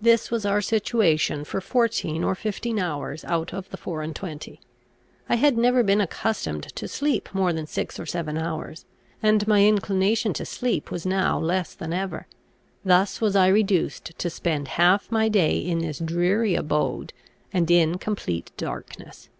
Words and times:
This 0.00 0.30
was 0.30 0.46
our 0.46 0.60
situation 0.60 1.42
for 1.42 1.60
fourteen 1.60 2.22
or 2.22 2.36
fifteen 2.36 2.78
hours 2.78 3.24
out 3.24 3.52
of 3.52 3.68
the 3.70 3.76
four 3.76 4.00
and 4.00 4.14
twenty. 4.14 4.60
I 5.28 5.34
had 5.34 5.58
never 5.58 5.82
been 5.82 6.00
accustomed 6.00 6.62
to 6.76 6.86
sleep 6.86 7.28
more 7.32 7.52
than 7.52 7.66
six 7.66 7.98
or 7.98 8.06
seven 8.06 8.38
hours, 8.38 8.84
and 9.24 9.44
my 9.48 9.66
inclination 9.66 10.32
to 10.34 10.46
sleep 10.46 10.92
was 10.92 11.04
now 11.04 11.36
less 11.40 11.74
than 11.74 11.92
ever. 11.92 12.28
Thus 12.84 13.20
was 13.20 13.34
I 13.34 13.48
reduced 13.48 14.16
to 14.16 14.30
spend 14.30 14.68
half 14.68 15.10
my 15.10 15.28
day 15.28 15.58
in 15.58 15.80
this 15.80 15.98
dreary 15.98 16.54
abode, 16.54 17.12
and 17.52 17.68
in 17.68 17.98
complete 17.98 18.52
darkness. 18.56 19.30